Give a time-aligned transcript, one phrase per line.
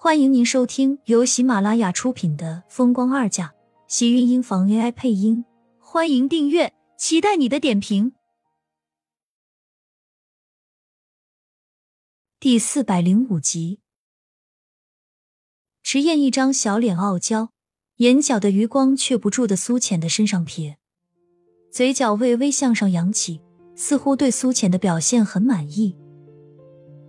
[0.00, 3.46] 欢迎您收听由喜马拉雅出品的《风光二嫁》，
[3.88, 5.44] 喜运音房 AI 配音。
[5.80, 8.12] 欢迎订阅，期待你的点评。
[12.38, 13.80] 第四百零五集，
[15.82, 17.50] 迟燕一张小脸傲娇，
[17.96, 20.76] 眼角的余光却不住的苏浅的身上瞥，
[21.72, 23.40] 嘴角微微向上扬起，
[23.74, 25.96] 似乎对苏浅的表现很满意。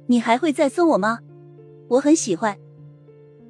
[0.08, 1.20] 你还会再送我吗？
[1.90, 2.60] 我很喜欢。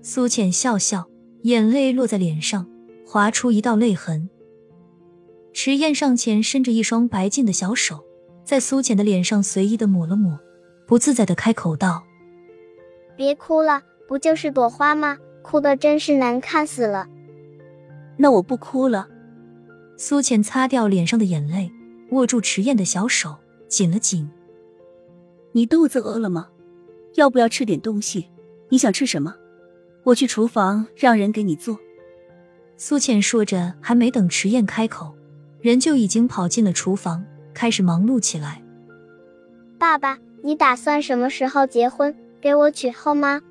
[0.02, 1.10] 苏浅笑笑，
[1.44, 2.66] 眼泪落在脸上，
[3.06, 4.30] 划出一道泪痕。
[5.52, 8.06] 迟燕上前伸着一双白净的小手，
[8.46, 10.40] 在苏浅的脸上随意的抹了抹，
[10.88, 12.04] 不自在的开口道
[13.18, 15.18] ：“别哭了，不就是朵花吗？
[15.42, 17.08] 哭的真是难看死了。”
[18.18, 19.08] 那我不哭了。
[19.98, 21.72] 苏浅擦掉脸上的眼泪，
[22.12, 23.36] 握住迟燕的小手，
[23.68, 24.30] 紧了紧。
[25.52, 26.48] 你肚子饿了吗？
[27.16, 28.30] 要不要吃点东西？
[28.70, 29.36] 你想吃什么？
[30.04, 31.78] 我去厨房让人给你做。
[32.78, 35.14] 苏浅说着，还没等迟燕开口，
[35.62, 38.64] 人就已经跑进了厨房，开始忙碌起来。
[39.78, 42.16] 爸爸，你打算什么时候结婚？
[42.42, 43.42] 给我娶后妈？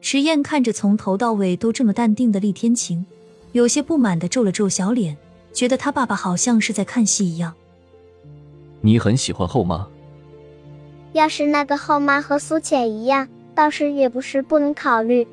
[0.00, 3.04] 迟燕看着从头到尾都这么淡定的厉天晴，
[3.52, 5.16] 有些不满的皱了皱小脸，
[5.52, 7.54] 觉得他爸爸好像是在看戏一样。
[8.80, 9.86] 你很喜欢后妈？
[11.12, 15.28] 要是那个后妈和苏浅一样，倒是也不是不能考虑。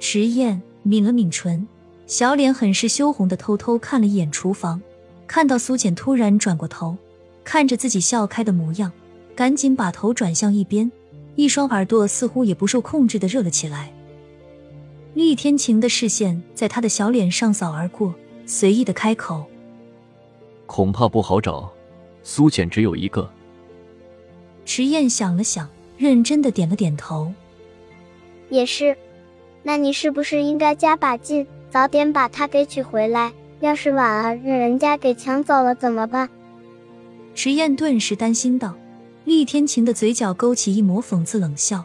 [0.00, 1.68] 迟燕抿了抿唇，
[2.06, 4.80] 小脸很是羞红的偷偷看了一眼厨房，
[5.26, 6.96] 看到苏浅突然转过头，
[7.44, 8.90] 看着自己笑开的模样，
[9.36, 10.90] 赶紧把头转向一边，
[11.36, 13.92] 一双耳朵似乎也不受控制的热了起来。
[15.12, 18.14] 厉天晴的视线在他的小脸上扫而过，
[18.46, 19.44] 随意的开口
[20.64, 21.70] ：“恐怕不好找，
[22.22, 23.30] 苏浅只有一个。”
[24.64, 27.30] 迟燕想了想，认真的点了点头。
[28.48, 28.96] 也是，
[29.62, 33.32] 那你是不是应该加把劲，早点把他给娶回来？
[33.60, 36.28] 要是晚了，让人家给抢走了怎么办？
[37.34, 38.74] 池燕顿时担心道。
[39.26, 41.84] 厉天晴的嘴角勾起一抹讽刺冷笑，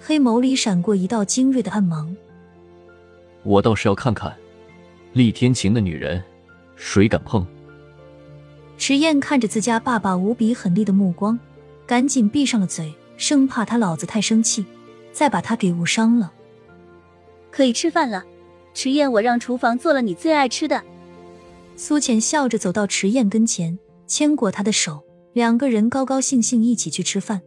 [0.00, 2.16] 黑眸里闪过一道精锐的暗芒。
[3.42, 4.32] 我倒是要看看，
[5.12, 6.22] 厉天晴的女人，
[6.76, 7.44] 谁敢碰？
[8.78, 11.38] 池燕看着自家爸爸无比狠厉的目光。
[11.84, 14.64] 赶紧闭上了嘴，生怕他老子太生气，
[15.12, 16.32] 再把他给误伤了。
[17.50, 18.24] 可以吃饭了，
[18.74, 20.82] 迟燕，我让厨房做了你最爱吃的。
[21.76, 27.42] 苏浅笑着走到迟燕跟前，牵过他的手，两个人高高兴兴一起去吃饭。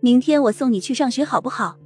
[0.00, 1.76] 明天我送你去上学好不好？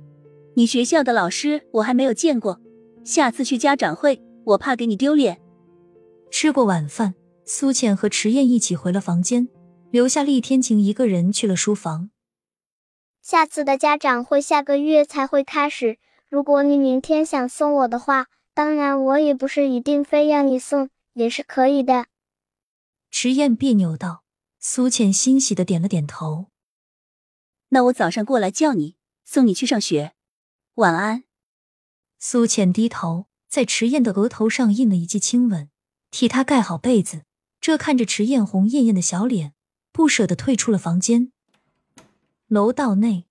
[0.55, 2.61] 你学校的老师我还没有见过，
[3.05, 5.41] 下次去家长会我怕给你丢脸。
[6.31, 7.15] 吃过晚饭，
[7.45, 9.49] 苏浅和迟燕一起回了房间。
[9.91, 12.11] 留下厉天晴一个人去了书房。
[13.23, 15.99] 下次的家长会下个月才会开始。
[16.29, 22.07] 如果你明天想送我的话，当然我也不是一定非要你送，也是可以的。
[23.11, 24.25] 迟燕别扭道。
[24.59, 26.47] 苏浅欣喜的点了点头。
[27.69, 30.15] 那我早上过来叫你，送你去上学。
[30.75, 31.23] 晚安。
[32.19, 35.71] 苏浅低头，在迟燕的额头上印了一记亲吻，
[36.11, 37.23] 替她盖好被子。
[37.61, 39.53] 这看着迟燕红艳艳的小脸。
[39.93, 41.33] 不舍得退出了房间。
[42.49, 43.27] 楼道内，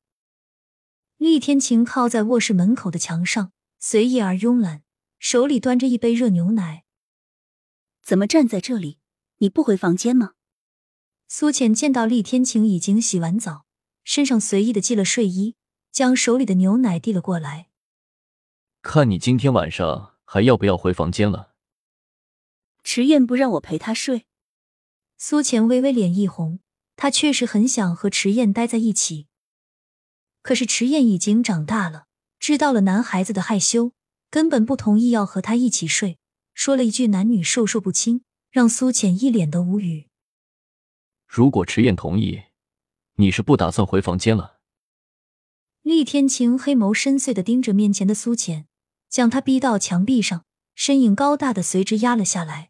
[1.18, 4.84] 厉天晴靠在卧室门口的墙上，随意而慵懒，
[5.18, 6.84] 手里端着一杯热牛奶。
[8.04, 9.00] 怎么站在这里？
[9.38, 10.34] 你不回房间吗？
[11.28, 13.66] 苏浅见到厉天晴已经洗完澡，
[14.04, 15.56] 身上随意的系了睡衣，
[15.92, 17.70] 将手里的牛奶递了过来。
[18.82, 21.54] 看你今天晚上还要不要回房间了？
[22.84, 24.28] 迟燕不让我陪他睡。
[25.18, 26.60] 苏浅微微脸一红，
[26.96, 29.28] 她确实很想和迟燕待在一起，
[30.46, 32.06] 可是迟燕已经长大了，
[32.38, 33.94] 知道了男孩子的害羞，
[34.30, 36.20] 根本不同意要和他一起睡，
[36.54, 40.08] 说了一句“男女授受不亲”，让苏浅一脸的无语。
[41.26, 42.44] 如果迟燕同意，
[43.16, 44.60] 你是不打算回房间了？
[45.82, 48.68] 厉天晴黑眸深邃的盯着面前的苏浅，
[49.10, 50.46] 将他逼到墙壁上，
[50.76, 52.70] 身影高大的随之压了下来。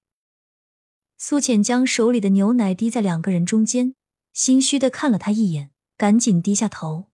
[1.18, 3.96] 苏浅将手里的牛奶滴在两个人中间，
[4.32, 7.10] 心虚的看了他一眼，赶紧低下头。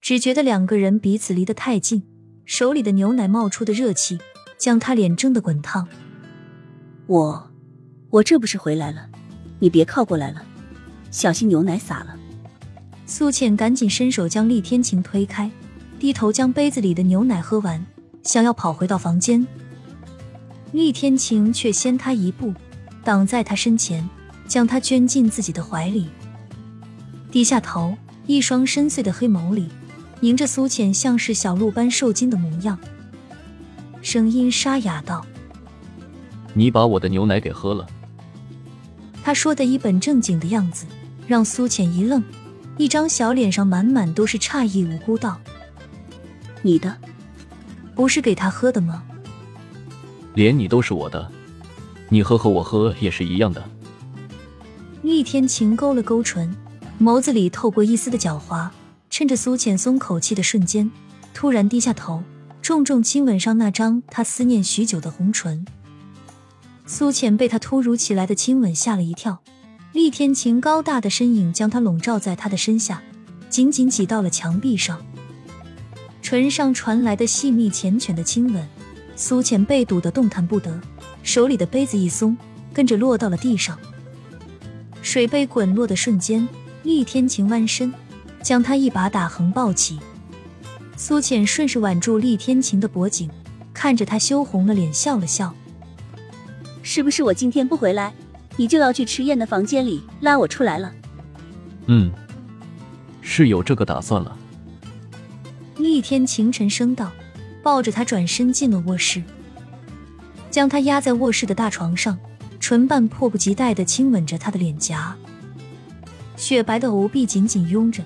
[0.00, 2.02] 只觉得两个人彼此离得太近，
[2.44, 4.18] 手里的牛奶冒出的热气
[4.56, 5.86] 将他脸蒸得滚烫。
[7.06, 7.50] 我，
[8.10, 9.08] 我这不是回来了，
[9.58, 10.42] 你别靠过来了，
[11.10, 12.16] 小心牛奶洒了。
[13.06, 15.50] 苏浅赶紧伸手将厉天晴推开，
[15.98, 17.84] 低头将杯子里的牛奶喝完，
[18.22, 19.46] 想要跑回到房间。
[20.72, 22.52] 厉天晴却先他一步。
[23.04, 24.06] 挡在他身前，
[24.46, 26.08] 将他圈进自己的怀里，
[27.30, 27.96] 低下头，
[28.26, 29.70] 一双深邃的黑眸里
[30.20, 32.78] 迎着苏浅像是小鹿般受惊的模样，
[34.02, 35.24] 声音沙哑道
[36.54, 37.86] ：“你把我的牛奶给喝了。”
[39.22, 40.86] 他说的一本正经的样子，
[41.26, 42.22] 让苏浅一愣，
[42.78, 45.38] 一张小脸上满满都是诧异，无辜道
[46.62, 46.96] ：“你的，
[47.94, 49.04] 不是给他喝的吗？
[50.34, 51.30] 连你都是我的，
[52.08, 53.62] 你喝和我喝也是一样的。”
[55.02, 56.52] 厉天晴勾了勾唇，
[57.00, 58.68] 眸子里透过一丝的狡猾。
[59.18, 60.92] 趁着苏浅松口气的瞬间，
[61.34, 62.22] 突然低下头，
[62.62, 65.66] 重重亲吻上那张他思念许久的红唇。
[66.86, 69.40] 苏浅被他突如其来的亲吻吓了一跳，
[69.92, 73.02] 厉天晴高大的身影将他笼罩在他的身下，
[73.50, 75.04] 紧紧挤到了墙壁上。
[76.22, 78.68] 唇上传来的细密缱绻的亲吻，
[79.16, 80.80] 苏浅被堵得动弹不得，
[81.24, 82.38] 手里的杯子一松，
[82.72, 83.76] 跟着落到了地上。
[85.02, 86.48] 水杯滚落的瞬间，
[86.84, 87.92] 厉天晴弯身，
[88.42, 89.98] 将他一把打横抱起。
[90.96, 93.30] 苏浅顺势挽住厉天晴的脖颈，
[93.72, 95.54] 看着他羞红了脸，笑了笑
[96.82, 98.12] ：“是不是我今天不回来，
[98.56, 100.92] 你就要去迟燕的房间里拉我出来了
[101.86, 102.12] ？”“嗯，
[103.20, 104.36] 是有这个打算了。”
[105.78, 107.12] 厉天晴沉声道，
[107.62, 109.22] 抱着他转身进了卧室，
[110.50, 112.18] 将他压在卧室的大床上。
[112.60, 115.16] 唇瓣迫不及待的亲吻着他的脸颊，
[116.36, 118.02] 雪白的藕臂紧紧拥着，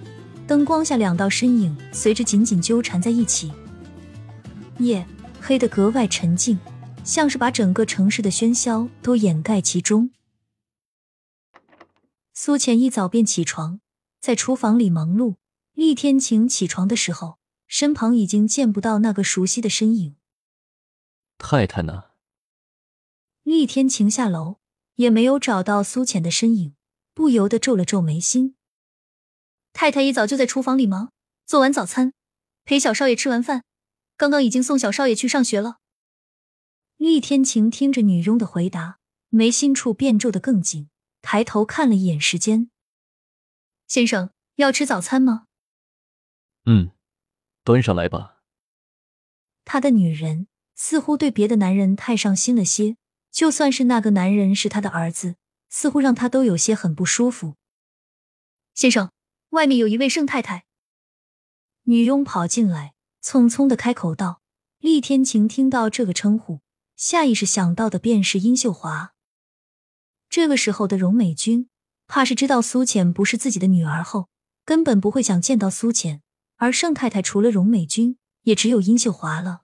[0.46, 3.52] 灯光下两道身影随着紧紧纠缠在一起。
[4.78, 5.06] 夜
[5.40, 6.58] 黑得格外沉静，
[7.04, 10.10] 像是把整个城市的喧嚣都掩盖其中。
[12.34, 13.80] 苏浅一早便起床，
[14.20, 15.36] 在厨房里忙碌。
[15.74, 20.16] 厉天晴起床的时候，身旁已经见不到那个熟悉的身影。
[21.38, 22.04] 太太呢？
[23.42, 24.56] 厉天晴下楼，
[24.96, 26.74] 也没有找到苏浅的身影，
[27.14, 28.56] 不由得皱了皱眉心。
[29.72, 31.12] 太太一早就在厨房里忙，
[31.44, 32.12] 做完早餐，
[32.64, 33.64] 陪小少爷吃完饭，
[34.16, 35.78] 刚刚已经送小少爷去上学了。
[36.96, 38.98] 厉天晴听着女佣的回答，
[39.28, 40.88] 眉心处便皱得更紧，
[41.20, 42.70] 抬头看了一眼时间。
[43.88, 45.46] 先生要吃早餐吗？
[46.66, 46.92] 嗯，
[47.64, 48.42] 端上来吧。
[49.64, 52.96] 他的女人似乎对别的男人太上心了些。
[53.32, 55.36] 就算是那个男人是他的儿子，
[55.70, 57.54] 似乎让他都有些很不舒服。
[58.74, 59.10] 先生，
[59.52, 60.64] 外面有一位盛太太。
[61.84, 64.42] 女佣跑进来，匆匆的开口道
[64.80, 66.60] ：“厉天晴听到这个称呼，
[66.96, 69.14] 下意识想到的便是殷秀华。
[70.28, 71.68] 这个时候的荣美君，
[72.06, 74.28] 怕是知道苏浅不是自己的女儿后，
[74.64, 76.22] 根本不会想见到苏浅。
[76.56, 79.62] 而盛太太除了荣美君，也只有殷秀华了。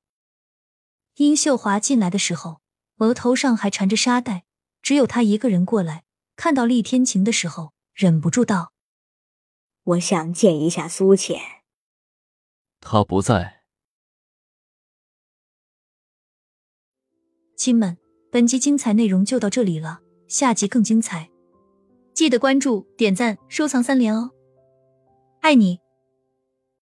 [1.17, 2.61] 殷秀华进来的时候。”
[2.99, 4.45] 额头上还缠着沙袋，
[4.83, 6.03] 只有她一个人过来。
[6.35, 8.73] 看到厉天晴的时候，忍不住道
[9.89, 11.41] ：“我想见一下苏浅。”
[12.81, 13.63] 他不在。
[17.57, 17.99] 亲们，
[18.31, 21.29] 本集精彩内容就到这里了，下集更精彩，
[22.15, 24.31] 记得关注、点赞、收藏三连哦！
[25.41, 25.81] 爱你。